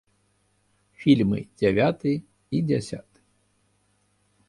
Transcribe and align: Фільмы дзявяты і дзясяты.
Фільмы 1.03 1.39
дзявяты 1.61 2.11
і 2.57 2.65
дзясяты. 2.73 3.19